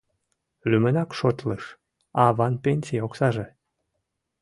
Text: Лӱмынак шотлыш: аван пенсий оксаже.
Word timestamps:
Лӱмынак 0.69 1.09
шотлыш: 1.19 1.63
аван 2.25 2.53
пенсий 2.63 3.03
оксаже. 3.05 3.45